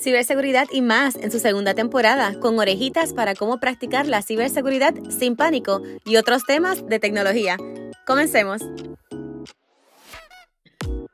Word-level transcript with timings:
Ciberseguridad 0.00 0.66
y 0.72 0.80
más 0.80 1.14
en 1.16 1.30
su 1.30 1.38
segunda 1.38 1.74
temporada, 1.74 2.34
con 2.40 2.58
orejitas 2.58 3.12
para 3.12 3.34
cómo 3.34 3.60
practicar 3.60 4.06
la 4.06 4.22
ciberseguridad 4.22 4.94
sin 5.10 5.36
pánico 5.36 5.82
y 6.06 6.16
otros 6.16 6.44
temas 6.46 6.86
de 6.86 6.98
tecnología. 6.98 7.58
Comencemos. 8.06 8.62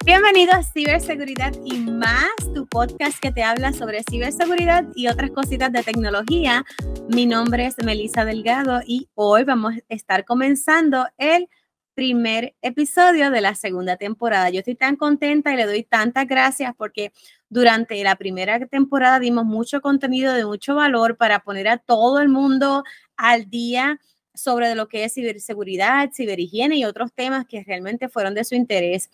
Bienvenido 0.04 0.52
a 0.52 0.62
Ciberseguridad 0.62 1.52
y 1.64 1.78
más, 1.78 2.30
tu 2.54 2.64
podcast 2.68 3.18
que 3.18 3.32
te 3.32 3.42
habla 3.42 3.72
sobre 3.72 4.04
ciberseguridad 4.08 4.84
y 4.94 5.08
otras 5.08 5.32
cositas 5.32 5.72
de 5.72 5.82
tecnología. 5.82 6.64
Mi 7.08 7.26
nombre 7.26 7.66
es 7.66 7.74
Melissa 7.84 8.24
Delgado 8.24 8.82
y 8.86 9.08
hoy 9.16 9.42
vamos 9.42 9.74
a 9.74 9.94
estar 9.94 10.24
comenzando 10.24 11.08
el 11.18 11.48
primer 11.96 12.54
episodio 12.60 13.30
de 13.30 13.40
la 13.40 13.54
segunda 13.54 13.96
temporada. 13.96 14.50
Yo 14.50 14.58
estoy 14.58 14.74
tan 14.74 14.96
contenta 14.96 15.52
y 15.52 15.56
le 15.56 15.64
doy 15.64 15.82
tantas 15.82 16.26
gracias 16.28 16.74
porque 16.76 17.10
durante 17.48 18.00
la 18.04 18.16
primera 18.16 18.64
temporada 18.66 19.18
dimos 19.18 19.46
mucho 19.46 19.80
contenido 19.80 20.34
de 20.34 20.44
mucho 20.44 20.74
valor 20.74 21.16
para 21.16 21.40
poner 21.40 21.68
a 21.68 21.78
todo 21.78 22.20
el 22.20 22.28
mundo 22.28 22.84
al 23.16 23.48
día 23.48 23.98
sobre 24.34 24.74
lo 24.74 24.88
que 24.88 25.04
es 25.04 25.14
ciberseguridad, 25.14 26.10
ciberhigiene 26.14 26.76
y 26.76 26.84
otros 26.84 27.14
temas 27.14 27.46
que 27.46 27.64
realmente 27.64 28.10
fueron 28.10 28.34
de 28.34 28.44
su 28.44 28.54
interés. 28.54 29.08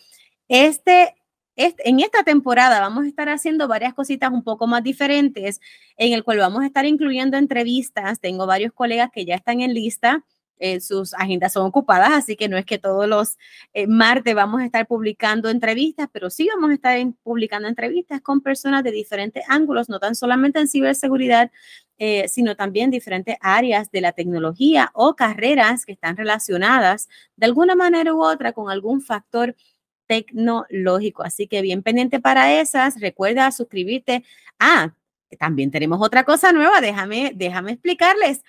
Este, 0.49 1.15
este, 1.55 1.89
en 1.89 2.01
esta 2.01 2.25
temporada 2.25 2.81
vamos 2.81 3.05
a 3.05 3.09
estar 3.09 3.29
haciendo 3.29 3.69
varias 3.69 3.95
cositas 3.95 4.33
un 4.33 4.43
poco 4.43 4.67
más 4.67 4.83
diferentes, 4.83 5.61
en 5.97 6.15
el 6.15 6.25
cual 6.25 6.39
vamos 6.39 6.63
a 6.65 6.67
estar 6.67 6.85
incluyendo 6.85 7.37
entrevistas. 7.37 8.19
Tengo 8.19 8.45
varios 8.45 8.73
colegas 8.73 9.11
que 9.13 9.25
ya 9.25 9.37
están 9.37 9.61
en 9.61 9.73
lista 9.73 10.25
eh, 10.59 10.81
sus 10.81 11.13
agendas 11.15 11.53
son 11.53 11.67
ocupadas, 11.67 12.13
así 12.13 12.37
que 12.37 12.49
no 12.49 12.57
es 12.57 12.65
que 12.65 12.79
todos 12.79 13.09
los 13.09 13.37
eh, 13.73 13.87
martes 13.87 14.35
vamos 14.35 14.61
a 14.61 14.65
estar 14.65 14.87
publicando 14.87 15.49
entrevistas, 15.49 16.09
pero 16.13 16.31
sí 16.31 16.49
vamos 16.55 16.71
a 16.71 16.75
estar 16.75 16.99
publicando 17.23 17.69
entrevistas 17.69 18.21
con 18.21 18.41
personas 18.41 18.85
de 18.85 18.93
diferentes 18.93 19.45
ángulos, 19.49 19.89
no 19.89 19.99
tan 19.99 20.15
solamente 20.15 20.61
en 20.61 20.69
ciberseguridad, 20.69 21.51
eh, 21.99 22.29
sino 22.29 22.57
también 22.57 22.91
diferentes 22.91 23.37
áreas 23.41 23.91
de 23.91 24.01
la 24.01 24.13
tecnología 24.13 24.91
o 24.95 25.15
carreras 25.15 25.85
que 25.85 25.93
están 25.93 26.17
relacionadas 26.17 27.09
de 27.37 27.47
alguna 27.47 27.75
manera 27.75 28.15
u 28.15 28.23
otra 28.23 28.53
con 28.53 28.71
algún 28.71 29.01
factor 29.01 29.55
tecnológico. 30.07 31.23
Así 31.23 31.47
que 31.47 31.63
bien 31.63 31.83
pendiente 31.83 32.21
para 32.21 32.61
esas, 32.61 33.01
recuerda 33.01 33.51
suscribirte. 33.53 34.25
Ah, 34.59 34.95
también 35.39 35.71
tenemos 35.71 36.01
otra 36.03 36.25
cosa 36.25 36.53
nueva, 36.53 36.81
déjame, 36.81 37.33
déjame 37.35 37.73
explicarles 37.73 38.43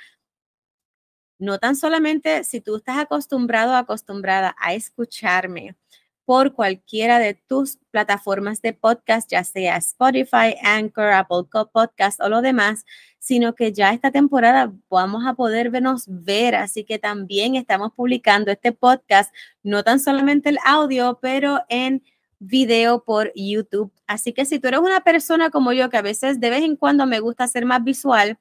no 1.43 1.59
tan 1.59 1.75
solamente 1.75 2.45
si 2.45 2.61
tú 2.61 2.77
estás 2.77 2.97
acostumbrado 2.97 3.73
o 3.73 3.75
acostumbrada 3.75 4.55
a 4.59 4.73
escucharme 4.73 5.75
por 6.23 6.53
cualquiera 6.53 7.19
de 7.19 7.33
tus 7.33 7.79
plataformas 7.91 8.61
de 8.61 8.71
podcast, 8.71 9.29
ya 9.29 9.43
sea 9.43 9.75
Spotify, 9.75 10.55
Anchor, 10.63 11.09
Apple 11.11 11.43
Podcast 11.73 12.21
o 12.21 12.29
lo 12.29 12.41
demás, 12.41 12.85
sino 13.19 13.55
que 13.55 13.73
ya 13.73 13.91
esta 13.91 14.09
temporada 14.09 14.71
vamos 14.89 15.25
a 15.27 15.33
poder 15.33 15.69
vernos 15.69 16.05
ver, 16.07 16.55
así 16.55 16.85
que 16.85 16.97
también 16.97 17.55
estamos 17.55 17.91
publicando 17.93 18.49
este 18.49 18.71
podcast, 18.71 19.33
no 19.63 19.83
tan 19.83 19.99
solamente 19.99 20.47
el 20.47 20.59
audio, 20.63 21.19
pero 21.21 21.59
en 21.67 22.01
video 22.39 23.03
por 23.03 23.33
YouTube. 23.35 23.91
Así 24.07 24.31
que 24.31 24.45
si 24.45 24.59
tú 24.59 24.69
eres 24.69 24.79
una 24.79 25.01
persona 25.01 25.49
como 25.49 25.73
yo, 25.73 25.89
que 25.89 25.97
a 25.97 26.01
veces 26.01 26.39
de 26.39 26.49
vez 26.49 26.63
en 26.63 26.77
cuando 26.77 27.05
me 27.05 27.19
gusta 27.19 27.47
ser 27.49 27.65
más 27.65 27.83
visual, 27.83 28.37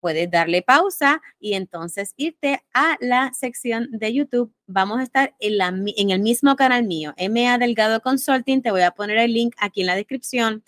puedes 0.00 0.30
darle 0.30 0.62
pausa 0.62 1.20
y 1.38 1.54
entonces 1.54 2.14
irte 2.16 2.62
a 2.72 2.96
la 3.00 3.32
sección 3.34 3.88
de 3.90 4.12
YouTube. 4.12 4.52
Vamos 4.66 5.00
a 5.00 5.02
estar 5.02 5.34
en, 5.40 6.10
el 6.10 6.20
mismo 6.20 6.56
canal 6.56 6.84
mío, 6.84 7.14
MA 7.18 7.58
Delgado 7.58 8.00
Consulting. 8.00 8.62
Te 8.62 8.70
voy 8.70 8.82
a 8.82 8.92
poner 8.92 9.18
el 9.18 9.32
link 9.32 9.54
aquí 9.58 9.80
en 9.80 9.86
la 9.88 9.96
descripción 9.96 10.62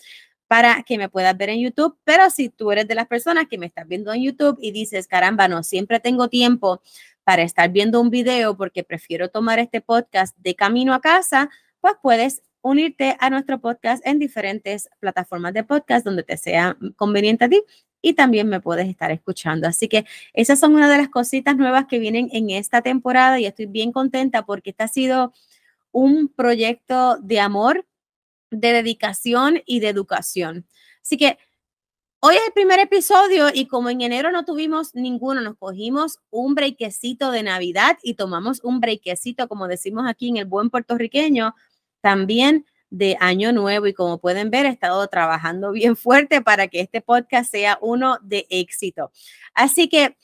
para 0.46 0.82
que 0.82 0.98
me 0.98 1.08
puedas 1.08 1.36
ver 1.36 1.50
en 1.50 1.60
YouTube. 1.60 1.96
Pero 2.04 2.28
si 2.30 2.48
tú 2.48 2.72
eres 2.72 2.88
de 2.88 2.94
las 2.94 3.06
personas 3.06 3.46
que 3.48 3.58
me 3.58 3.66
estás 3.66 3.86
viendo 3.86 4.12
en 4.12 4.22
YouTube 4.22 4.58
y 4.60 4.72
dices, 4.72 5.06
caramba, 5.06 5.48
no 5.48 5.62
siempre 5.62 6.00
tengo 6.00 6.28
tiempo 6.28 6.82
para 7.24 7.42
estar 7.42 7.70
viendo 7.70 8.00
un 8.00 8.10
video 8.10 8.56
porque 8.56 8.82
prefiero 8.82 9.28
tomar 9.28 9.58
este 9.58 9.80
podcast 9.80 10.36
de 10.38 10.54
camino 10.56 10.94
a 10.94 11.00
casa, 11.00 11.50
pues 11.80 11.94
puedes 12.02 12.42
unirte 12.62 13.16
a 13.20 13.30
nuestro 13.30 13.60
podcast 13.60 14.04
en 14.06 14.18
diferentes 14.18 14.90
plataformas 14.98 15.54
de 15.54 15.64
podcast 15.64 16.04
donde 16.04 16.22
te 16.22 16.36
sea 16.36 16.76
conveniente 16.96 17.44
a 17.44 17.48
ti 17.48 17.62
y 18.02 18.14
también 18.14 18.48
me 18.48 18.60
puedes 18.60 18.88
estar 18.88 19.10
escuchando. 19.10 19.68
Así 19.68 19.88
que 19.88 20.06
esas 20.32 20.58
son 20.58 20.74
una 20.74 20.90
de 20.90 20.98
las 20.98 21.08
cositas 21.08 21.56
nuevas 21.56 21.86
que 21.86 21.98
vienen 21.98 22.28
en 22.32 22.50
esta 22.50 22.82
temporada 22.82 23.38
y 23.38 23.46
estoy 23.46 23.66
bien 23.66 23.92
contenta 23.92 24.44
porque 24.44 24.70
este 24.70 24.82
ha 24.84 24.88
sido 24.88 25.32
un 25.92 26.28
proyecto 26.28 27.16
de 27.18 27.40
amor, 27.40 27.86
de 28.50 28.72
dedicación 28.72 29.62
y 29.66 29.80
de 29.80 29.88
educación. 29.88 30.66
Así 31.02 31.16
que 31.16 31.38
hoy 32.20 32.36
es 32.36 32.42
el 32.46 32.52
primer 32.52 32.80
episodio 32.80 33.48
y 33.52 33.66
como 33.66 33.90
en 33.90 34.00
enero 34.00 34.30
no 34.30 34.44
tuvimos 34.44 34.94
ninguno, 34.94 35.40
nos 35.40 35.56
cogimos 35.56 36.18
un 36.30 36.54
brequecito 36.54 37.30
de 37.30 37.42
Navidad 37.42 37.98
y 38.02 38.14
tomamos 38.14 38.60
un 38.62 38.80
brequecito, 38.80 39.48
como 39.48 39.68
decimos 39.68 40.04
aquí 40.08 40.28
en 40.28 40.36
el 40.36 40.46
buen 40.46 40.70
puertorriqueño, 40.70 41.54
también 42.00 42.66
de 42.90 43.16
Año 43.20 43.52
Nuevo 43.52 43.86
y 43.86 43.94
como 43.94 44.18
pueden 44.18 44.50
ver, 44.50 44.66
he 44.66 44.70
estado 44.70 45.06
trabajando 45.08 45.72
bien 45.72 45.96
fuerte 45.96 46.42
para 46.42 46.68
que 46.68 46.80
este 46.80 47.00
podcast 47.00 47.50
sea 47.50 47.78
uno 47.80 48.18
de 48.22 48.46
éxito. 48.50 49.12
Así 49.54 49.88
que 49.88 50.16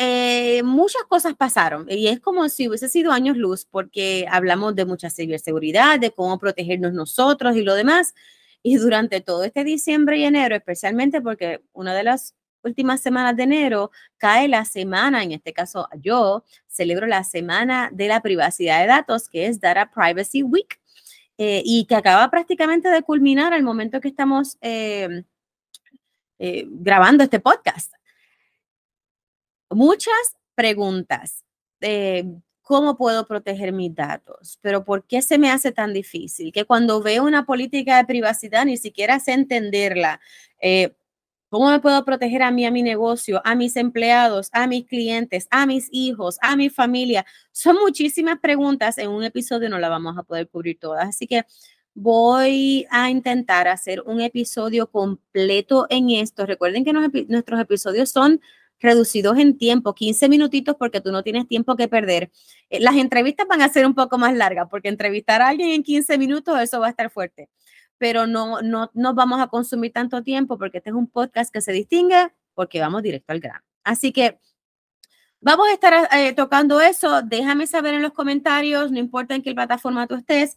eh, 0.00 0.62
muchas 0.62 1.02
cosas 1.08 1.34
pasaron 1.34 1.86
y 1.90 2.06
es 2.06 2.20
como 2.20 2.48
si 2.48 2.68
hubiese 2.68 2.88
sido 2.88 3.10
años 3.10 3.36
luz 3.36 3.66
porque 3.68 4.26
hablamos 4.30 4.76
de 4.76 4.84
mucha 4.84 5.10
ciberseguridad, 5.10 5.98
de 5.98 6.12
cómo 6.12 6.38
protegernos 6.38 6.92
nosotros 6.92 7.56
y 7.56 7.62
lo 7.62 7.74
demás. 7.74 8.14
Y 8.62 8.76
durante 8.76 9.20
todo 9.20 9.44
este 9.44 9.64
diciembre 9.64 10.18
y 10.18 10.24
enero, 10.24 10.54
especialmente 10.54 11.20
porque 11.20 11.62
una 11.72 11.94
de 11.94 12.04
las 12.04 12.36
últimas 12.62 13.00
semanas 13.00 13.36
de 13.36 13.44
enero 13.44 13.90
cae 14.18 14.46
la 14.48 14.64
semana, 14.64 15.22
en 15.22 15.32
este 15.32 15.52
caso 15.52 15.88
yo 16.00 16.44
celebro 16.68 17.06
la 17.06 17.24
semana 17.24 17.90
de 17.92 18.08
la 18.08 18.20
privacidad 18.20 18.80
de 18.80 18.86
datos, 18.86 19.28
que 19.28 19.46
es 19.46 19.60
Data 19.60 19.90
Privacy 19.92 20.42
Week. 20.42 20.80
Eh, 21.40 21.62
y 21.64 21.84
que 21.84 21.94
acaba 21.94 22.28
prácticamente 22.30 22.88
de 22.88 23.02
culminar 23.02 23.52
al 23.52 23.62
momento 23.62 24.00
que 24.00 24.08
estamos 24.08 24.58
eh, 24.60 25.22
eh, 26.40 26.66
grabando 26.68 27.22
este 27.22 27.38
podcast. 27.38 27.94
Muchas 29.70 30.36
preguntas. 30.56 31.44
¿Cómo 32.62 32.96
puedo 32.96 33.26
proteger 33.28 33.72
mis 33.72 33.94
datos? 33.94 34.58
Pero 34.62 34.84
¿por 34.84 35.06
qué 35.06 35.22
se 35.22 35.38
me 35.38 35.50
hace 35.50 35.70
tan 35.70 35.92
difícil? 35.92 36.52
Que 36.52 36.64
cuando 36.64 37.00
veo 37.00 37.22
una 37.24 37.46
política 37.46 37.98
de 37.98 38.04
privacidad 38.04 38.64
ni 38.64 38.76
siquiera 38.76 39.20
sé 39.20 39.32
entenderla. 39.32 40.20
¿Cómo 41.50 41.70
me 41.70 41.80
puedo 41.80 42.04
proteger 42.04 42.42
a 42.42 42.50
mí, 42.50 42.66
a 42.66 42.70
mi 42.70 42.82
negocio, 42.82 43.40
a 43.42 43.54
mis 43.54 43.76
empleados, 43.76 44.50
a 44.52 44.66
mis 44.66 44.84
clientes, 44.84 45.48
a 45.50 45.64
mis 45.64 45.88
hijos, 45.90 46.36
a 46.42 46.56
mi 46.56 46.68
familia? 46.68 47.24
Son 47.52 47.76
muchísimas 47.76 48.38
preguntas. 48.38 48.98
En 48.98 49.08
un 49.08 49.24
episodio 49.24 49.70
no 49.70 49.78
la 49.78 49.88
vamos 49.88 50.18
a 50.18 50.24
poder 50.24 50.48
cubrir 50.48 50.78
todas. 50.78 51.08
Así 51.08 51.26
que 51.26 51.44
voy 51.94 52.86
a 52.90 53.08
intentar 53.08 53.66
hacer 53.66 54.02
un 54.02 54.20
episodio 54.20 54.90
completo 54.90 55.86
en 55.88 56.10
esto. 56.10 56.44
Recuerden 56.44 56.84
que 56.84 56.92
nuestros 56.92 57.60
episodios 57.60 58.10
son 58.10 58.42
reducidos 58.78 59.38
en 59.38 59.56
tiempo, 59.56 59.94
15 59.94 60.28
minutitos 60.28 60.76
porque 60.78 61.00
tú 61.00 61.12
no 61.12 61.22
tienes 61.22 61.48
tiempo 61.48 61.76
que 61.76 61.88
perder. 61.88 62.30
Eh, 62.68 62.78
las 62.80 62.96
entrevistas 62.96 63.46
van 63.48 63.62
a 63.62 63.68
ser 63.70 63.86
un 63.86 63.94
poco 63.94 64.18
más 64.18 64.36
largas 64.36 64.68
porque 64.70 64.88
entrevistar 64.88 65.40
a 65.40 65.48
alguien 65.48 65.70
en 65.70 65.82
15 65.82 66.18
minutos, 66.18 66.60
eso 66.60 66.78
va 66.78 66.88
a 66.88 66.90
estar 66.90 67.10
fuerte 67.10 67.48
pero 67.98 68.26
no, 68.26 68.62
no 68.62 68.90
nos 68.94 69.14
vamos 69.14 69.40
a 69.40 69.48
consumir 69.48 69.92
tanto 69.92 70.22
tiempo 70.22 70.56
porque 70.56 70.78
este 70.78 70.90
es 70.90 70.96
un 70.96 71.08
podcast 71.08 71.52
que 71.52 71.60
se 71.60 71.72
distingue 71.72 72.32
porque 72.54 72.80
vamos 72.80 73.02
directo 73.02 73.32
al 73.32 73.40
grano. 73.40 73.64
Así 73.84 74.12
que 74.12 74.38
vamos 75.40 75.68
a 75.68 75.72
estar 75.72 76.08
eh, 76.12 76.32
tocando 76.32 76.80
eso. 76.80 77.22
Déjame 77.22 77.66
saber 77.66 77.94
en 77.94 78.02
los 78.02 78.12
comentarios, 78.12 78.90
no 78.90 78.98
importa 78.98 79.34
en 79.34 79.42
qué 79.42 79.54
plataforma 79.54 80.06
tú 80.06 80.16
estés, 80.16 80.56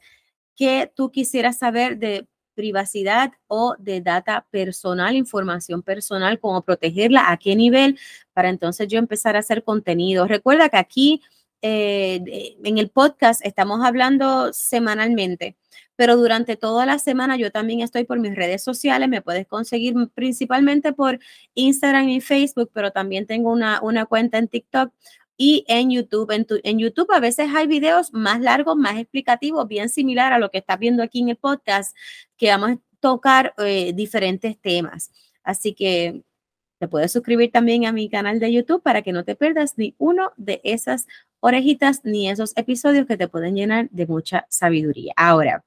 que 0.55 0.91
tú 0.95 1.11
quisieras 1.11 1.57
saber 1.57 1.97
de 1.97 2.27
privacidad 2.53 3.31
o 3.47 3.75
de 3.79 4.01
data 4.01 4.45
personal, 4.51 5.15
información 5.15 5.81
personal, 5.81 6.39
cómo 6.39 6.63
protegerla, 6.63 7.31
a 7.31 7.37
qué 7.37 7.55
nivel, 7.55 7.97
para 8.33 8.49
entonces 8.49 8.87
yo 8.87 8.99
empezar 8.99 9.35
a 9.35 9.39
hacer 9.39 9.63
contenido. 9.63 10.27
Recuerda 10.27 10.69
que 10.69 10.77
aquí 10.77 11.21
eh, 11.61 12.55
en 12.63 12.77
el 12.77 12.89
podcast 12.89 13.45
estamos 13.45 13.83
hablando 13.83 14.51
semanalmente 14.53 15.55
pero 16.01 16.17
durante 16.17 16.57
toda 16.57 16.87
la 16.87 16.97
semana 16.97 17.37
yo 17.37 17.51
también 17.51 17.81
estoy 17.81 18.05
por 18.05 18.19
mis 18.19 18.35
redes 18.35 18.63
sociales, 18.63 19.07
me 19.07 19.21
puedes 19.21 19.45
conseguir 19.45 19.93
principalmente 20.15 20.93
por 20.93 21.19
Instagram 21.53 22.09
y 22.09 22.21
Facebook, 22.21 22.71
pero 22.73 22.89
también 22.89 23.27
tengo 23.27 23.51
una, 23.51 23.79
una 23.83 24.07
cuenta 24.07 24.39
en 24.39 24.47
TikTok 24.47 24.91
y 25.37 25.63
en 25.67 25.91
YouTube. 25.91 26.31
En, 26.63 26.79
YouTube 26.79 27.11
a 27.11 27.19
veces 27.19 27.49
hay 27.53 27.67
videos 27.67 28.13
más 28.13 28.41
largos, 28.41 28.77
más 28.77 28.97
explicativos, 28.97 29.67
bien 29.67 29.89
similar 29.89 30.33
a 30.33 30.39
lo 30.39 30.49
que 30.49 30.57
estás 30.57 30.79
viendo 30.79 31.03
aquí 31.03 31.19
en 31.19 31.29
el 31.29 31.35
podcast, 31.35 31.95
que 32.35 32.49
vamos 32.49 32.71
a 32.71 32.77
tocar 32.99 33.53
eh, 33.59 33.93
diferentes 33.93 34.59
temas. 34.59 35.11
Así 35.43 35.73
que 35.73 36.23
te 36.79 36.87
puedes 36.87 37.11
suscribir 37.11 37.51
también 37.51 37.85
a 37.85 37.91
mi 37.91 38.09
canal 38.09 38.39
de 38.39 38.51
YouTube 38.51 38.81
para 38.81 39.03
que 39.03 39.11
no 39.13 39.23
te 39.23 39.35
pierdas 39.35 39.77
ni 39.77 39.93
uno 39.99 40.31
de 40.35 40.61
esas 40.63 41.05
orejitas 41.41 42.01
ni 42.05 42.29
esos 42.29 42.53
episodios 42.55 43.05
que 43.05 43.17
te 43.17 43.27
pueden 43.27 43.55
llenar 43.55 43.89
de 43.91 44.07
mucha 44.07 44.47
sabiduría. 44.49 45.13
Ahora, 45.17 45.63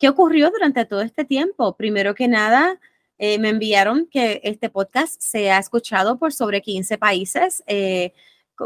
¿Qué 0.00 0.08
ocurrió 0.08 0.50
durante 0.50 0.86
todo 0.86 1.02
este 1.02 1.26
tiempo? 1.26 1.76
Primero 1.76 2.14
que 2.14 2.26
nada, 2.26 2.80
eh, 3.18 3.38
me 3.38 3.50
enviaron 3.50 4.06
que 4.10 4.40
este 4.44 4.70
podcast 4.70 5.20
se 5.20 5.50
ha 5.50 5.58
escuchado 5.58 6.18
por 6.18 6.32
sobre 6.32 6.62
15 6.62 6.96
países, 6.96 7.62
eh, 7.66 8.14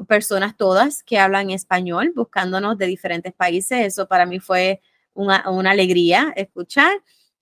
personas 0.06 0.56
todas 0.56 1.02
que 1.02 1.18
hablan 1.18 1.50
español, 1.50 2.12
buscándonos 2.14 2.78
de 2.78 2.86
diferentes 2.86 3.32
países. 3.32 3.84
Eso 3.84 4.06
para 4.06 4.26
mí 4.26 4.38
fue 4.38 4.80
una, 5.12 5.42
alegría 5.68 6.32
escuchar. 6.36 6.92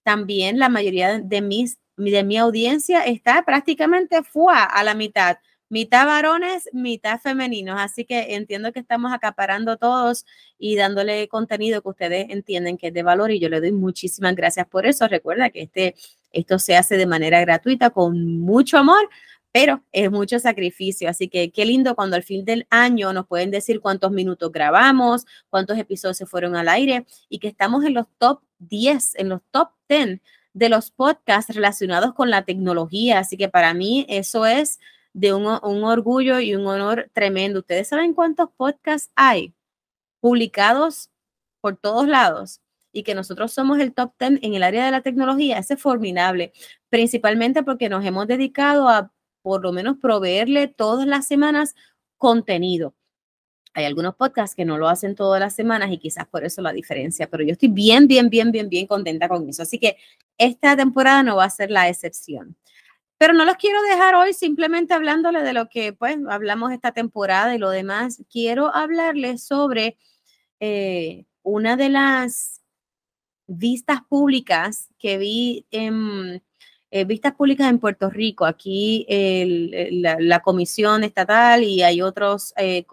También 0.03 0.59
la 0.59 0.71
mayoría 0.71 1.19
de, 1.19 1.43
mis, 1.43 1.79
de 1.99 2.25
mi 2.25 2.39
audiencia 2.39 3.05
está 3.05 3.45
prácticamente 3.45 4.23
fuera 4.23 4.65
a 4.65 4.83
la 4.85 4.95
mitad 4.95 5.37
mitad 5.73 6.05
varones, 6.07 6.69
mitad 6.75 7.19
femeninos. 7.19 7.77
Así 7.81 8.05
que 8.05 8.35
entiendo 8.35 8.73
que 8.73 8.81
estamos 8.81 9.11
acaparando 9.11 9.79
todos 9.79 10.27
y 10.59 10.77
dándole 10.77 11.29
contenido 11.29 11.81
que 11.81 11.89
ustedes 11.89 12.27
entienden 12.29 12.77
que 12.77 12.89
es 12.89 12.95
de 12.95 13.03
valor 13.03 13.31
y 13.31 13.41
yo 13.41 13.49
le 13.49 13.59
doy 13.59 13.73
muchísimas 13.73 14.37
gracias 14.37 14.67
por 14.67 14.85
eso. 14.85 15.09
Recuerda 15.09 15.49
que 15.49 15.63
este, 15.63 15.95
esto 16.31 16.59
se 16.59 16.77
hace 16.77 16.99
de 16.99 17.07
manera 17.07 17.41
gratuita 17.41 17.89
con 17.89 18.39
mucho 18.39 18.77
amor, 18.77 19.09
pero 19.51 19.83
es 19.93 20.11
mucho 20.11 20.39
sacrificio. 20.39 21.09
Así 21.09 21.29
que 21.29 21.51
qué 21.51 21.65
lindo 21.65 21.97
cuando 21.97 22.17
al 22.17 22.23
fin 22.23 22.45
del 22.45 22.67
año 22.69 23.15
nos 23.15 23.27
pueden 23.27 23.51
decir 23.51 23.81
cuántos 23.81 24.13
minutos 24.13 24.53
grabamos, 24.53 25.25
cuántos 25.49 25.79
episodios 25.79 26.19
se 26.19 26.27
fueron 26.27 26.55
al 26.55 26.69
aire 26.69 27.07
y 27.31 27.39
que 27.39 27.49
estamos 27.49 27.83
en 27.87 27.95
los 27.95 28.05
top 28.19 28.43
10, 28.59 29.15
en 29.15 29.31
los 29.31 29.41
top 29.51 29.71
10 29.89 30.21
de 30.53 30.69
los 30.69 30.91
podcasts 30.91 31.55
relacionados 31.55 32.13
con 32.13 32.29
la 32.29 32.45
tecnología. 32.45 33.21
Así 33.21 33.39
que 33.39 33.49
para 33.49 33.73
mí 33.73 34.05
eso 34.11 34.45
es 34.45 34.79
de 35.13 35.35
un, 35.35 35.47
orgullo 35.85 36.41
y 36.41 36.55
un 36.55 36.67
honor 36.67 37.11
tremendo. 37.13 37.61
¿Ustedes 37.61 37.89
saben 37.89 38.15
cuántos 38.15 38.51
podcasts 38.57 39.11
hay 39.15 39.55
publicados 40.21 41.11
por 41.61 41.77
todos 41.77 42.09
lados? 42.09 42.61
y 42.95 43.05
que 43.05 43.15
nosotros 43.15 43.53
somos 43.55 43.81
el 43.81 43.95
top 43.95 44.13
10 44.19 44.41
en 44.43 44.53
el 44.53 44.63
área 44.63 44.85
de 44.85 44.91
la 44.91 45.01
tecnología, 45.01 45.57
ese 45.57 45.75
es 45.75 45.81
formidable, 45.81 46.53
principalmente 46.91 47.63
porque 47.63 47.89
nos 47.89 48.05
hemos 48.05 48.27
dedicado 48.27 48.87
a 48.87 49.11
por 49.41 49.63
lo 49.63 49.73
menos 49.73 49.97
proveerle 49.97 50.69
todas 50.69 51.07
las 51.07 51.27
semanas 51.27 51.75
contenido. 52.19 52.95
Hay 53.75 53.87
algunos 53.87 54.15
podcasts 54.15 54.55
que 54.55 54.67
no 54.67 54.77
lo 54.77 54.89
hacen 54.89 55.15
todas 55.15 55.41
las 55.41 55.55
semanas 55.55 55.91
y 55.91 55.99
quizás 55.99 56.27
por 56.27 56.45
eso 56.45 56.61
la 56.61 56.73
diferencia, 56.73 57.29
pero 57.29 57.43
yo 57.43 57.53
estoy 57.53 57.69
bien, 57.71 58.07
bien, 58.07 58.29
bien, 58.29 58.53
bien, 58.53 58.69
bien 58.69 58.87
contenta 58.87 59.29
con 59.29 59.49
eso. 59.49 59.63
Así 59.63 59.79
que 59.79 59.97
esta 60.37 60.77
temporada 60.77 61.23
no 61.23 61.37
va 61.37 61.45
a 61.45 61.51
ser 61.51 61.71
la 61.71 61.89
excepción. 61.89 62.55
Pero 63.23 63.35
no 63.35 63.45
los 63.45 63.55
quiero 63.55 63.81
dejar 63.83 64.17
hoy 64.17 64.33
simplemente 64.35 64.95
hablándole 64.95 65.45
de 65.45 65.53
lo 65.53 65.69
que 65.69 65.93
pues 65.93 66.17
hablamos 66.29 66.73
esta 66.73 66.91
temporada 66.91 67.55
y 67.55 67.59
lo 67.59 67.71
demás. 67.71 68.21
Quiero 68.29 68.75
hablarles 68.75 69.45
sobre 69.45 69.97
eh, 70.59 71.25
una 71.45 71.77
de 71.77 71.89
las 71.89 72.63
vistas 73.47 74.01
públicas 74.09 74.89
que 74.99 75.19
vi 75.19 75.69
en 75.71 76.43
eh, 76.91 77.05
vistas 77.05 77.35
públicas 77.35 77.69
en 77.71 77.79
Puerto 77.79 78.11
Rico. 78.11 78.45
Aquí 78.45 79.07
la, 79.09 80.41
comisión 80.41 81.05
estatal 81.05 81.63
y 81.63 81.85
hay 81.85 82.03
otros, 82.03 82.53
eh, 82.57 82.87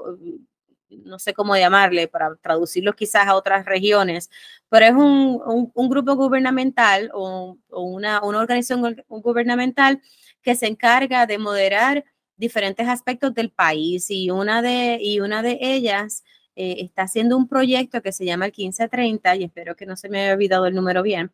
no 1.06 1.20
sé 1.20 1.34
cómo 1.34 1.56
llamarle 1.56 2.08
para 2.08 2.36
traducirlos 2.36 2.96
quizás 2.96 3.28
a 3.28 3.36
otras 3.36 3.66
regiones, 3.66 4.30
pero 4.70 4.86
es 4.86 4.94
un, 4.94 5.90
grupo 5.90 6.16
gubernamental 6.16 7.10
o, 7.14 7.58
una, 7.70 8.24
una 8.24 8.40
organización 8.40 9.04
gubernamental 9.08 10.02
que 10.42 10.56
se 10.56 10.68
encarga 10.68 11.26
de 11.26 11.38
moderar 11.38 12.06
diferentes 12.38 12.88
aspectos 12.88 13.34
del 13.34 13.52
país 13.52 14.10
y 14.10 14.32
una 14.32 14.62
de, 14.62 14.98
y 15.02 15.20
una 15.20 15.42
de 15.42 15.58
ellas 15.62 16.24
eh, 16.56 16.78
está 16.80 17.04
haciendo 17.04 17.38
un 17.38 17.48
proyecto 17.48 18.02
que 18.02 18.12
se 18.12 18.26
llama 18.26 18.46
el 18.46 18.52
1530 18.52 19.36
y 19.36 19.44
espero 19.44 19.76
que 19.76 19.86
no 19.86 19.96
se 19.96 20.10
me 20.10 20.22
haya 20.22 20.34
olvidado 20.34 20.66
el 20.66 20.76
número 20.76 21.04
bien, 21.04 21.32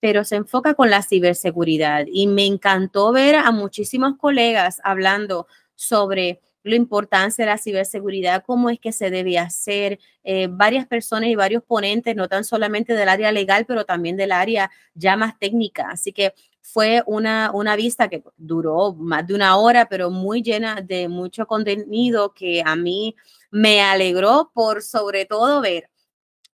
pero 0.00 0.24
se 0.24 0.36
enfoca 0.36 0.74
con 0.74 0.90
la 0.90 1.02
ciberseguridad. 1.02 2.06
Y 2.10 2.26
me 2.26 2.46
encantó 2.46 3.12
ver 3.12 3.36
a 3.36 3.50
muchísimos 3.52 4.16
colegas 4.18 4.80
hablando 4.84 5.46
sobre 5.74 6.40
la 6.66 6.76
importancia 6.76 7.44
de 7.44 7.50
la 7.50 7.58
ciberseguridad, 7.58 8.42
cómo 8.44 8.70
es 8.70 8.78
que 8.80 8.92
se 8.92 9.10
debe 9.10 9.38
hacer, 9.38 9.98
eh, 10.24 10.48
varias 10.50 10.86
personas 10.86 11.28
y 11.30 11.36
varios 11.36 11.62
ponentes, 11.62 12.16
no 12.16 12.28
tan 12.28 12.44
solamente 12.44 12.94
del 12.94 13.08
área 13.08 13.32
legal, 13.32 13.64
pero 13.66 13.84
también 13.84 14.16
del 14.16 14.32
área 14.32 14.70
ya 14.94 15.16
más 15.16 15.38
técnica. 15.38 15.88
Así 15.90 16.12
que 16.12 16.34
fue 16.62 17.02
una, 17.06 17.52
una 17.54 17.76
vista 17.76 18.08
que 18.08 18.22
duró 18.36 18.92
más 18.94 19.26
de 19.26 19.34
una 19.34 19.56
hora, 19.56 19.86
pero 19.88 20.10
muy 20.10 20.42
llena 20.42 20.80
de 20.82 21.08
mucho 21.08 21.46
contenido 21.46 22.34
que 22.34 22.62
a 22.64 22.74
mí 22.74 23.14
me 23.50 23.80
alegró 23.82 24.50
por 24.52 24.82
sobre 24.82 25.24
todo 25.24 25.60
ver 25.60 25.88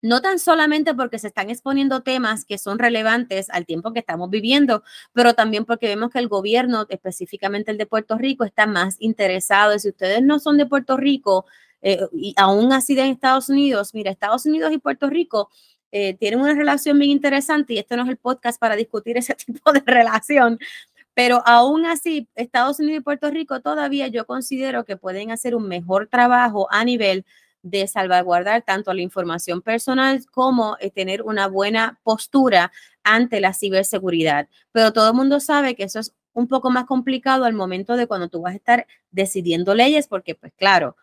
no 0.02 0.22
tan 0.22 0.38
solamente 0.38 0.94
porque 0.94 1.18
se 1.18 1.28
están 1.28 1.50
exponiendo 1.50 2.02
temas 2.02 2.44
que 2.44 2.58
son 2.58 2.78
relevantes 2.78 3.50
al 3.50 3.66
tiempo 3.66 3.92
que 3.92 4.00
estamos 4.00 4.30
viviendo, 4.30 4.82
pero 5.12 5.34
también 5.34 5.64
porque 5.64 5.88
vemos 5.88 6.10
que 6.10 6.18
el 6.18 6.28
gobierno, 6.28 6.86
específicamente 6.88 7.70
el 7.70 7.78
de 7.78 7.86
Puerto 7.86 8.16
Rico, 8.16 8.44
está 8.44 8.66
más 8.66 8.96
interesado. 9.00 9.74
Y 9.74 9.80
si 9.80 9.88
ustedes 9.90 10.22
no 10.22 10.38
son 10.38 10.56
de 10.56 10.66
Puerto 10.66 10.96
Rico 10.96 11.46
eh, 11.82 12.00
y 12.12 12.34
aún 12.36 12.72
así 12.72 12.94
de 12.94 13.08
Estados 13.08 13.48
Unidos, 13.48 13.94
mira, 13.94 14.10
Estados 14.10 14.46
Unidos 14.46 14.72
y 14.72 14.78
Puerto 14.78 15.08
Rico 15.08 15.50
eh, 15.92 16.14
tienen 16.14 16.40
una 16.40 16.54
relación 16.54 16.98
bien 16.98 17.10
interesante 17.10 17.74
y 17.74 17.78
este 17.78 17.96
no 17.96 18.04
es 18.04 18.08
el 18.08 18.16
podcast 18.16 18.60
para 18.60 18.76
discutir 18.76 19.16
ese 19.18 19.34
tipo 19.46 19.72
de 19.72 19.82
relación, 19.84 20.58
pero 21.14 21.42
aún 21.46 21.84
así, 21.86 22.28
Estados 22.36 22.78
Unidos 22.78 23.00
y 23.00 23.04
Puerto 23.04 23.30
Rico 23.30 23.60
todavía 23.60 24.08
yo 24.08 24.26
considero 24.26 24.84
que 24.84 24.96
pueden 24.96 25.32
hacer 25.32 25.54
un 25.54 25.68
mejor 25.68 26.06
trabajo 26.06 26.68
a 26.70 26.84
nivel 26.84 27.24
de 27.62 27.86
salvaguardar 27.86 28.62
tanto 28.62 28.92
la 28.92 29.02
información 29.02 29.62
personal 29.62 30.24
como 30.30 30.76
eh, 30.80 30.90
tener 30.90 31.22
una 31.22 31.46
buena 31.46 32.00
postura 32.02 32.72
ante 33.02 33.40
la 33.40 33.54
ciberseguridad. 33.54 34.48
Pero 34.72 34.92
todo 34.92 35.08
el 35.10 35.16
mundo 35.16 35.40
sabe 35.40 35.74
que 35.74 35.84
eso 35.84 36.00
es 36.00 36.14
un 36.32 36.48
poco 36.48 36.70
más 36.70 36.84
complicado 36.86 37.44
al 37.44 37.54
momento 37.54 37.96
de 37.96 38.06
cuando 38.06 38.28
tú 38.28 38.40
vas 38.42 38.52
a 38.52 38.56
estar 38.56 38.86
decidiendo 39.10 39.74
leyes, 39.74 40.06
porque 40.06 40.34
pues 40.34 40.52
claro, 40.56 40.96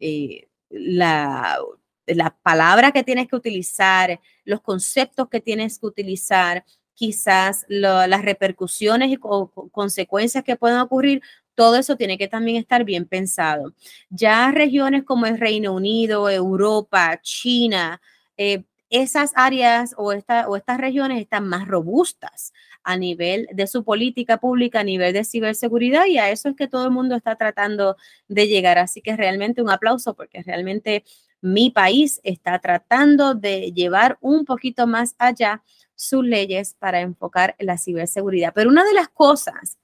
eh, 0.00 0.48
la, 0.68 1.58
la 2.06 2.36
palabra 2.42 2.92
que 2.92 3.04
tienes 3.04 3.28
que 3.28 3.36
utilizar, 3.36 4.20
los 4.44 4.60
conceptos 4.60 5.28
que 5.28 5.40
tienes 5.40 5.78
que 5.78 5.86
utilizar, 5.86 6.64
quizás 6.94 7.64
las 7.68 8.22
repercusiones 8.22 9.18
o 9.22 9.48
consecuencias 9.70 10.44
que 10.44 10.56
pueden 10.56 10.78
ocurrir 10.78 11.22
todo 11.54 11.76
eso 11.76 11.96
tiene 11.96 12.18
que 12.18 12.28
también 12.28 12.56
estar 12.56 12.84
bien 12.84 13.06
pensado. 13.06 13.74
Ya 14.10 14.50
regiones 14.50 15.04
como 15.04 15.26
el 15.26 15.38
Reino 15.38 15.72
Unido, 15.72 16.30
Europa, 16.30 17.20
China, 17.22 18.00
eh, 18.36 18.64
esas 18.92 19.32
áreas 19.36 19.94
o, 19.96 20.12
estas 20.12 20.78
regiones 20.78 21.20
están 21.20 21.48
más 21.48 21.66
robustas 21.66 22.52
a 22.84 22.98
nivel 22.98 23.48
de 23.52 23.66
su 23.66 23.84
política 23.84 24.36
pública, 24.36 24.80
a 24.80 24.84
nivel 24.84 25.14
de 25.14 25.24
ciberseguridad 25.24 26.04
y 26.06 26.18
a 26.18 26.30
eso 26.30 26.50
es 26.50 26.56
que 26.56 26.68
todo 26.68 26.84
el 26.84 26.90
mundo 26.90 27.16
está 27.16 27.36
tratando 27.36 27.96
de 28.28 28.48
llegar. 28.48 28.78
Así 28.78 29.00
que 29.00 29.16
realmente 29.16 29.62
un 29.62 29.70
aplauso 29.70 30.14
porque 30.14 30.42
realmente 30.42 31.04
mi 31.40 31.70
país 31.70 32.20
está 32.22 32.58
tratando 32.58 33.34
de 33.34 33.72
llevar 33.72 34.18
un 34.20 34.44
poquito 34.44 34.86
más 34.86 35.14
allá 35.18 35.62
sus 35.94 36.22
leyes 36.22 36.76
para 36.78 37.00
enfocar 37.00 37.56
la 37.58 37.78
ciberseguridad. 37.78 38.52
Pero 38.54 38.68
una 38.68 38.84
de 38.84 38.92
las 38.92 39.08
cosas 39.08 39.78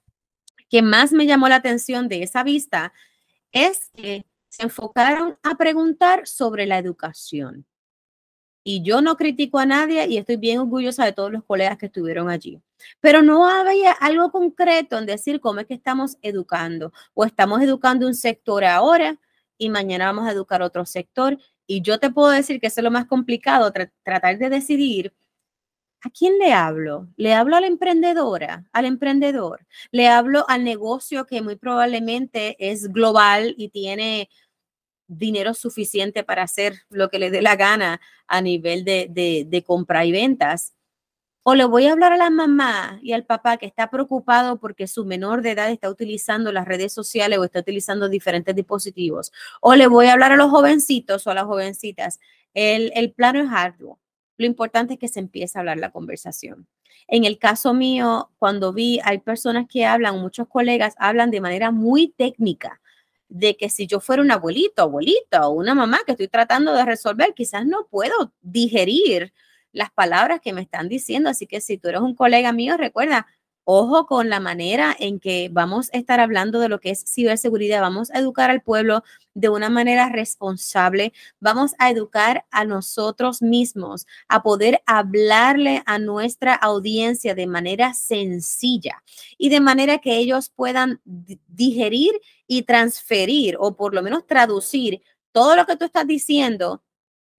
que 0.69 0.81
más 0.81 1.11
me 1.11 1.25
llamó 1.25 1.47
la 1.49 1.55
atención 1.55 2.07
de 2.07 2.23
esa 2.23 2.43
vista 2.43 2.93
es 3.51 3.89
que 3.95 4.25
se 4.49 4.63
enfocaron 4.63 5.37
a 5.43 5.55
preguntar 5.55 6.27
sobre 6.27 6.65
la 6.65 6.77
educación. 6.77 7.65
Y 8.63 8.83
yo 8.83 9.01
no 9.01 9.15
critico 9.15 9.57
a 9.57 9.65
nadie 9.65 10.05
y 10.07 10.17
estoy 10.17 10.35
bien 10.37 10.59
orgullosa 10.59 11.05
de 11.05 11.13
todos 11.13 11.31
los 11.31 11.43
colegas 11.43 11.77
que 11.77 11.87
estuvieron 11.87 12.29
allí. 12.29 12.61
Pero 12.99 13.21
no 13.21 13.47
había 13.47 13.91
algo 13.93 14.31
concreto 14.31 14.97
en 14.97 15.05
decir 15.05 15.39
cómo 15.39 15.59
es 15.59 15.65
que 15.65 15.73
estamos 15.73 16.17
educando 16.21 16.93
o 17.13 17.25
estamos 17.25 17.61
educando 17.61 18.05
un 18.05 18.15
sector 18.15 18.63
ahora 18.63 19.17
y 19.57 19.69
mañana 19.69 20.05
vamos 20.05 20.27
a 20.27 20.31
educar 20.31 20.61
otro 20.61 20.85
sector. 20.85 21.37
Y 21.65 21.81
yo 21.81 21.99
te 21.99 22.11
puedo 22.11 22.29
decir 22.29 22.59
que 22.59 22.67
eso 22.67 22.81
es 22.81 22.83
lo 22.83 22.91
más 22.91 23.05
complicado, 23.05 23.71
tratar 24.03 24.37
de 24.37 24.49
decidir 24.49 25.13
¿A 26.01 26.09
quién 26.09 26.37
le 26.37 26.53
hablo? 26.53 27.09
¿Le 27.17 27.33
hablo 27.33 27.57
a 27.57 27.61
la 27.61 27.67
emprendedora, 27.67 28.65
al 28.71 28.85
emprendedor? 28.85 29.65
¿Le 29.91 30.07
hablo 30.07 30.45
al 30.47 30.63
negocio 30.63 31.25
que 31.25 31.41
muy 31.41 31.57
probablemente 31.57 32.55
es 32.59 32.87
global 32.89 33.53
y 33.57 33.69
tiene 33.69 34.29
dinero 35.07 35.53
suficiente 35.53 36.23
para 36.23 36.43
hacer 36.43 36.75
lo 36.89 37.09
que 37.09 37.19
le 37.19 37.31
dé 37.31 37.41
la 37.41 37.55
gana 37.57 37.99
a 38.27 38.41
nivel 38.41 38.85
de, 38.85 39.63
compra 39.67 40.05
y 40.05 40.13
ventas? 40.13 40.73
¿O 41.43 41.55
le 41.55 41.65
voy 41.65 41.87
a 41.87 41.93
hablar 41.93 42.13
a 42.13 42.17
la 42.17 42.29
mamá 42.29 42.99
y 43.01 43.13
al 43.13 43.25
papá 43.25 43.57
que 43.57 43.65
está 43.65 43.89
preocupado 43.89 44.59
porque 44.59 44.87
su 44.87 45.05
menor 45.05 45.41
de 45.41 45.51
edad 45.51 45.71
está 45.71 45.89
utilizando 45.89 46.51
las 46.53 46.67
redes 46.67 46.93
sociales 46.93 47.39
o 47.39 47.43
está 47.45 47.59
utilizando 47.59 48.09
diferentes 48.09 48.55
dispositivos? 48.55 49.33
¿O 49.61 49.75
le 49.75 49.87
voy 49.87 50.07
a 50.07 50.13
hablar 50.13 50.31
a 50.31 50.37
los 50.37 50.51
jovencitos 50.51 51.27
o 51.27 51.31
a 51.31 51.35
las 51.35 51.45
jovencitas? 51.45 52.19
El, 52.53 52.91
el 52.95 53.11
plano 53.13 53.41
es 53.41 53.49
arduo 53.51 53.99
lo 54.39 54.45
importante 54.45 54.93
es 54.93 54.99
que 54.99 55.09
se 55.09 55.19
empiece 55.19 55.57
a 55.57 55.59
hablar 55.59 55.77
la 55.77 55.91
conversación. 55.91 56.65
En 57.09 57.25
el 57.25 57.37
caso 57.37 57.73
mío, 57.73 58.31
cuando 58.39 58.71
vi, 58.71 59.01
hay 59.03 59.17
personas 59.17 59.67
que 59.69 59.85
hablan, 59.85 60.21
muchos 60.21 60.47
colegas 60.47 60.95
hablan 60.97 61.29
de 61.29 61.41
manera 61.41 61.71
muy 61.71 62.07
técnica, 62.07 62.79
de 63.27 63.57
que 63.57 63.69
si 63.69 63.85
yo 63.85 63.99
fuera 63.99 64.21
un 64.21 64.31
abuelito, 64.31 64.81
abuelita 64.81 65.45
o 65.45 65.51
una 65.51 65.75
mamá 65.75 65.99
que 66.05 66.13
estoy 66.13 66.29
tratando 66.29 66.73
de 66.73 66.85
resolver, 66.85 67.33
quizás 67.35 67.65
no 67.65 67.87
puedo 67.91 68.31
digerir 68.41 69.33
las 69.73 69.91
palabras 69.91 70.39
que 70.39 70.53
me 70.53 70.61
están 70.61 70.87
diciendo. 70.87 71.29
Así 71.29 71.45
que 71.45 71.59
si 71.59 71.77
tú 71.77 71.89
eres 71.89 71.99
un 71.99 72.15
colega 72.15 72.53
mío, 72.53 72.77
recuerda, 72.77 73.27
Ojo 73.71 74.07
con 74.07 74.29
la 74.29 74.39
manera 74.39 74.95
en 74.97 75.19
que 75.19 75.47
vamos 75.51 75.91
a 75.93 75.97
estar 75.97 76.19
hablando 76.19 76.59
de 76.59 76.69
lo 76.69 76.79
que 76.79 76.89
es 76.89 77.05
ciberseguridad. 77.05 77.81
Vamos 77.81 78.09
a 78.09 78.17
educar 78.17 78.49
al 78.49 78.63
pueblo 78.63 79.03
de 79.35 79.49
una 79.49 79.69
manera 79.69 80.09
responsable. 80.09 81.13
Vamos 81.39 81.75
a 81.77 81.91
educar 81.91 82.45
a 82.49 82.65
nosotros 82.65 83.43
mismos 83.43 84.07
a 84.27 84.41
poder 84.41 84.81
hablarle 84.87 85.83
a 85.85 85.99
nuestra 85.99 86.55
audiencia 86.55 87.35
de 87.35 87.45
manera 87.45 87.93
sencilla 87.93 89.03
y 89.37 89.49
de 89.49 89.59
manera 89.59 89.99
que 89.99 90.17
ellos 90.17 90.49
puedan 90.49 90.99
digerir 91.05 92.19
y 92.47 92.63
transferir 92.63 93.55
o 93.59 93.75
por 93.75 93.93
lo 93.93 94.01
menos 94.01 94.25
traducir 94.25 95.03
todo 95.31 95.55
lo 95.55 95.67
que 95.67 95.77
tú 95.77 95.85
estás 95.85 96.07
diciendo 96.07 96.81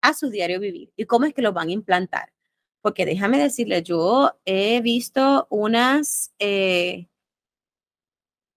a 0.02 0.14
su 0.14 0.30
diario 0.30 0.60
vivir 0.60 0.92
y 0.96 1.06
cómo 1.06 1.26
es 1.26 1.34
que 1.34 1.42
lo 1.42 1.54
van 1.54 1.70
a 1.70 1.72
implantar. 1.72 2.32
Porque 2.82 3.06
déjame 3.06 3.38
decirle, 3.38 3.84
yo 3.84 4.38
he 4.46 4.82
visto 4.82 5.48
unas 5.50 6.34
eh, 6.40 7.10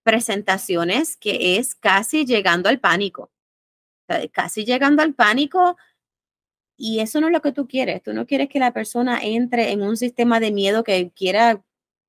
presentaciones 0.02 1.16
que 1.16 1.56
es 1.58 1.74
casi 1.74 2.24
llegando 2.24 2.68
al 2.68 2.80
pánico. 2.80 3.30
casi 4.32 4.64
llegando 4.64 5.02
al 5.02 5.14
pánico 5.14 5.76
y 6.76 7.00
eso 7.00 7.20
no 7.20 7.28
es 7.28 7.32
lo 7.32 7.42
que 7.42 7.52
tú 7.52 7.66
quieres. 7.66 8.02
Tú 8.02 8.12
no 8.12 8.26
quieres 8.26 8.48
que 8.48 8.58
la 8.58 8.72
persona 8.72 9.20
entre 9.22 9.72
en 9.72 9.82
un 9.82 9.96
sistema 9.96 10.40
de 10.40 10.52
miedo 10.52 10.84
que 10.84 11.10
quiera 11.12 11.64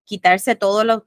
quitarse 0.05 0.55
todos 0.55 0.85
los 0.85 1.03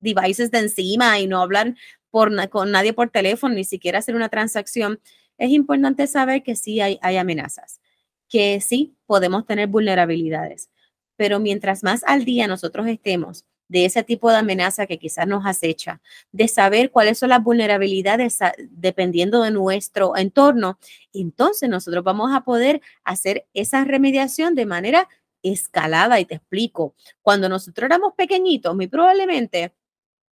devices 0.00 0.50
de 0.50 0.60
encima 0.60 1.18
y 1.20 1.26
no 1.26 1.40
hablar 1.42 1.74
por, 2.10 2.32
con 2.50 2.70
nadie 2.72 2.92
por 2.92 3.10
teléfono, 3.10 3.54
ni 3.54 3.64
siquiera 3.64 3.98
hacer 4.00 4.16
una 4.16 4.28
transacción. 4.28 5.00
Es 5.38 5.50
importante 5.50 6.06
saber 6.06 6.42
que 6.42 6.56
sí 6.56 6.80
hay, 6.80 6.98
hay 7.02 7.16
amenazas 7.16 7.80
que 8.28 8.60
sí 8.60 8.96
podemos 9.06 9.46
tener 9.46 9.68
vulnerabilidades, 9.68 10.70
pero 11.16 11.40
mientras 11.40 11.82
más 11.82 12.04
al 12.04 12.24
día 12.24 12.46
nosotros 12.46 12.86
estemos 12.86 13.44
de 13.68 13.84
ese 13.84 14.02
tipo 14.02 14.30
de 14.30 14.38
amenaza 14.38 14.86
que 14.86 14.98
quizás 14.98 15.26
nos 15.26 15.44
acecha, 15.46 16.00
de 16.32 16.48
saber 16.48 16.90
cuáles 16.90 17.18
son 17.18 17.28
las 17.28 17.42
vulnerabilidades 17.42 18.38
dependiendo 18.70 19.42
de 19.42 19.50
nuestro 19.50 20.16
entorno, 20.16 20.78
entonces 21.12 21.68
nosotros 21.68 22.02
vamos 22.02 22.34
a 22.34 22.42
poder 22.42 22.80
hacer 23.04 23.46
esa 23.52 23.84
remediación 23.84 24.54
de 24.54 24.66
manera 24.66 25.08
escalada 25.42 26.18
y 26.18 26.24
te 26.24 26.36
explico. 26.36 26.94
Cuando 27.22 27.48
nosotros 27.48 27.86
éramos 27.86 28.14
pequeñitos, 28.14 28.74
muy 28.74 28.86
probablemente 28.88 29.74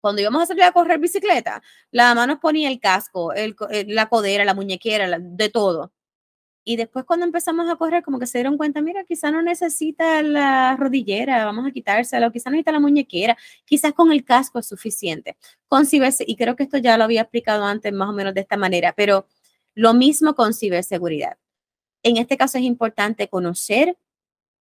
cuando 0.01 0.21
íbamos 0.21 0.43
a 0.43 0.47
salir 0.47 0.65
a 0.65 0.73
correr 0.73 0.99
bicicleta, 0.99 1.63
la 1.91 2.09
mamá 2.09 2.27
nos 2.27 2.39
ponía 2.39 2.69
el 2.69 2.79
casco, 2.79 3.33
la 3.87 4.09
codera, 4.09 4.45
la 4.45 4.55
muñequera, 4.55 5.19
de 5.19 5.49
todo. 5.49 5.93
Y 6.67 6.77
después 6.77 7.05
cuando 7.05 7.27
empezamos 7.27 7.69
a 7.71 7.77
correr, 7.77 8.03
como 8.03 8.19
que 8.19 8.27
se 8.27 8.39
dieron 8.39 8.57
cuenta, 8.57 8.81
mira, 8.81 9.05
quizá 9.05 9.31
no 9.31 9.43
necesita 9.43 10.23
la 10.23 10.77
rodillera, 10.77 11.45
vamos 11.45 11.67
a 11.67 11.71
quitársela, 11.71 12.27
o 12.27 12.33
quizá 12.33 12.49
necesita 12.49 12.73
la 12.73 12.81
muñequera, 12.81 13.37
quizás 13.67 13.93
con 13.93 14.11
el 14.11 14.25
casco 14.25 14.59
es 14.59 14.67
suficiente. 14.67 15.37
Con 15.69 15.85
y 15.91 16.37
creo 16.37 16.57
que 16.57 16.63
esto 16.63 16.79
ya 16.79 16.97
lo 16.97 17.05
había 17.05 17.23
explicado 17.23 17.65
antes 17.65 17.93
más 17.93 18.09
o 18.09 18.13
menos 18.13 18.33
de 18.33 18.41
esta 18.41 18.57
manera, 18.57 18.95
pero 18.97 19.27
lo 19.75 19.93
mismo 19.93 20.35
con 20.35 20.55
ciberseguridad. 20.55 21.37
En 22.03 22.17
este 22.17 22.39
caso 22.39 22.59
es 22.59 22.65
importante 22.65 23.29
conocer 23.29 23.99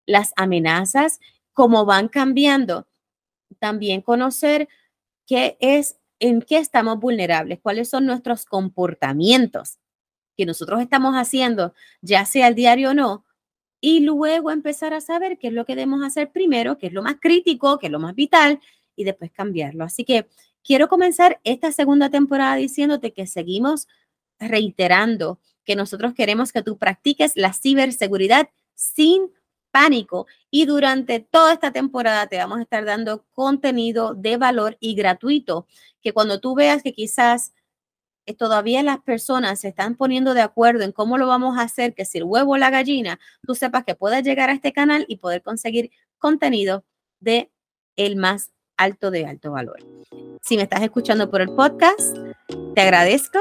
las 0.05 0.33
amenazas, 0.36 1.19
cómo 1.53 1.86
van 1.86 2.10
cambiando. 2.10 2.88
También 3.60 4.01
conocer 4.01 4.67
qué 5.25 5.57
es, 5.62 5.98
en 6.19 6.41
qué 6.41 6.57
estamos 6.57 7.00
vulnerables, 7.00 7.60
cuáles 7.62 7.89
son 7.89 8.05
nuestros 8.05 8.45
comportamientos 8.45 9.79
que 10.35 10.45
nosotros 10.45 10.81
estamos 10.81 11.15
haciendo, 11.15 11.73
ya 12.01 12.25
sea 12.25 12.47
el 12.47 12.55
diario 12.55 12.91
o 12.91 12.93
no, 12.93 13.25
y 13.81 13.99
luego 13.99 14.51
empezar 14.51 14.93
a 14.93 15.01
saber 15.01 15.37
qué 15.37 15.47
es 15.47 15.53
lo 15.53 15.65
que 15.65 15.75
debemos 15.75 16.03
hacer 16.03 16.31
primero, 16.31 16.77
qué 16.77 16.87
es 16.87 16.93
lo 16.93 17.03
más 17.03 17.17
crítico, 17.19 17.79
qué 17.79 17.87
es 17.87 17.91
lo 17.91 17.99
más 17.99 18.15
vital, 18.15 18.59
y 18.95 19.03
después 19.03 19.31
cambiarlo. 19.31 19.83
Así 19.83 20.05
que 20.05 20.27
quiero 20.63 20.87
comenzar 20.87 21.39
esta 21.43 21.71
segunda 21.71 22.09
temporada 22.09 22.55
diciéndote 22.55 23.13
que 23.13 23.27
seguimos 23.27 23.87
reiterando 24.39 25.39
que 25.65 25.75
nosotros 25.75 26.13
queremos 26.13 26.51
que 26.51 26.61
tú 26.61 26.77
practiques 26.77 27.33
la 27.35 27.53
ciberseguridad 27.53 28.49
sin 28.75 29.31
pánico 29.71 30.27
y 30.51 30.65
durante 30.65 31.19
toda 31.19 31.53
esta 31.53 31.71
temporada 31.71 32.27
te 32.27 32.37
vamos 32.37 32.59
a 32.59 32.61
estar 32.61 32.85
dando 32.85 33.25
contenido 33.33 34.13
de 34.13 34.37
valor 34.37 34.77
y 34.79 34.93
gratuito 34.93 35.67
que 36.01 36.13
cuando 36.13 36.39
tú 36.39 36.53
veas 36.53 36.83
que 36.83 36.93
quizás 36.93 37.53
todavía 38.37 38.81
las 38.83 38.99
personas 39.01 39.59
se 39.59 39.67
están 39.67 39.95
poniendo 39.95 40.33
de 40.33 40.41
acuerdo 40.41 40.83
en 40.83 40.93
cómo 40.93 41.17
lo 41.17 41.27
vamos 41.27 41.57
a 41.57 41.63
hacer, 41.63 41.93
que 41.93 42.05
si 42.05 42.19
el 42.19 42.23
huevo 42.23 42.53
o 42.53 42.57
la 42.57 42.69
gallina, 42.69 43.19
tú 43.45 43.55
sepas 43.55 43.83
que 43.83 43.95
puedes 43.95 44.23
llegar 44.23 44.49
a 44.49 44.53
este 44.53 44.71
canal 44.71 45.05
y 45.09 45.17
poder 45.17 45.41
conseguir 45.41 45.91
contenido 46.17 46.85
de 47.19 47.51
el 47.97 48.15
más 48.15 48.51
alto 48.77 49.11
de 49.11 49.25
alto 49.25 49.51
valor. 49.51 49.79
Si 50.45 50.57
me 50.57 50.63
estás 50.63 50.81
escuchando 50.81 51.31
por 51.31 51.39
el 51.39 51.47
podcast, 51.47 52.17
te 52.75 52.81
agradezco. 52.81 53.39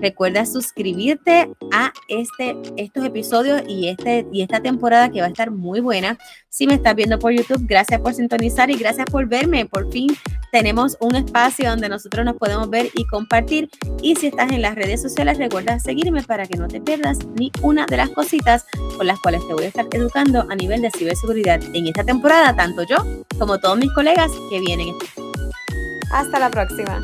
Recuerda 0.00 0.44
suscribirte 0.44 1.48
a 1.72 1.92
este, 2.08 2.56
estos 2.76 3.04
episodios 3.04 3.62
y, 3.68 3.86
este, 3.86 4.26
y 4.32 4.42
esta 4.42 4.60
temporada 4.60 5.10
que 5.10 5.20
va 5.20 5.26
a 5.26 5.30
estar 5.30 5.52
muy 5.52 5.78
buena. 5.78 6.18
Si 6.48 6.66
me 6.66 6.74
estás 6.74 6.96
viendo 6.96 7.20
por 7.20 7.30
YouTube, 7.30 7.64
gracias 7.68 8.00
por 8.00 8.14
sintonizar 8.14 8.68
y 8.68 8.74
gracias 8.74 9.06
por 9.06 9.28
verme. 9.28 9.64
Por 9.66 9.92
fin 9.92 10.08
tenemos 10.50 10.96
un 10.98 11.14
espacio 11.14 11.70
donde 11.70 11.88
nosotros 11.88 12.24
nos 12.24 12.36
podemos 12.36 12.68
ver 12.68 12.90
y 12.94 13.06
compartir. 13.06 13.70
Y 14.02 14.16
si 14.16 14.26
estás 14.26 14.50
en 14.50 14.62
las 14.62 14.74
redes 14.74 15.00
sociales, 15.00 15.38
recuerda 15.38 15.78
seguirme 15.78 16.24
para 16.24 16.46
que 16.46 16.58
no 16.58 16.66
te 16.66 16.80
pierdas 16.80 17.18
ni 17.36 17.52
una 17.62 17.86
de 17.86 17.96
las 17.96 18.10
cositas 18.10 18.66
con 18.96 19.06
las 19.06 19.20
cuales 19.20 19.46
te 19.46 19.54
voy 19.54 19.66
a 19.66 19.68
estar 19.68 19.86
educando 19.92 20.44
a 20.50 20.56
nivel 20.56 20.82
de 20.82 20.90
ciberseguridad 20.90 21.62
en 21.76 21.86
esta 21.86 22.02
temporada, 22.02 22.56
tanto 22.56 22.82
yo 22.82 22.96
como 23.38 23.60
todos 23.60 23.78
mis 23.78 23.92
colegas 23.92 24.32
que 24.50 24.58
vienen. 24.58 24.96
Hasta 26.10 26.38
la 26.38 26.50
próxima. 26.50 27.02